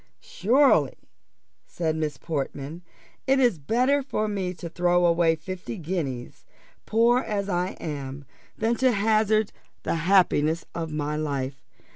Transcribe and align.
"Surely," 0.19 0.95
said 1.67 1.95
Miss 1.95 2.17
Portman, 2.17 2.81
"it 3.27 3.39
is 3.39 3.59
better 3.59 4.01
for 4.01 4.27
me 4.27 4.51
to 4.51 4.67
throw 4.67 5.05
away 5.05 5.35
fifty 5.35 5.77
guineas, 5.77 6.43
poor 6.87 7.19
as 7.19 7.47
I 7.47 7.73
am, 7.73 8.25
than 8.57 8.75
to 8.77 8.93
hazard 8.93 9.51
the 9.83 9.93
happiness 10.01 10.65
of 10.73 10.91
my 10.91 11.15
life. 11.15 11.63